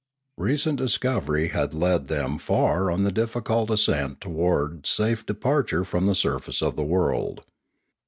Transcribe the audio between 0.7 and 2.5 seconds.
discovery had led them